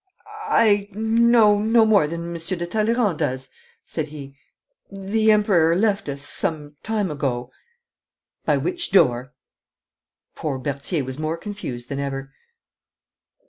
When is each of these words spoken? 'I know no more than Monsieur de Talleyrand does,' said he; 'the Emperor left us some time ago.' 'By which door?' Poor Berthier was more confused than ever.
'I 0.47 0.87
know 0.93 1.61
no 1.61 1.85
more 1.85 2.07
than 2.07 2.33
Monsieur 2.33 2.57
de 2.57 2.65
Talleyrand 2.65 3.19
does,' 3.19 3.51
said 3.85 4.07
he; 4.07 4.35
'the 4.89 5.31
Emperor 5.31 5.75
left 5.75 6.09
us 6.09 6.23
some 6.23 6.75
time 6.81 7.11
ago.' 7.11 7.51
'By 8.43 8.57
which 8.57 8.89
door?' 8.91 9.35
Poor 10.33 10.57
Berthier 10.57 11.03
was 11.03 11.19
more 11.19 11.37
confused 11.37 11.87
than 11.89 11.99
ever. 11.99 12.33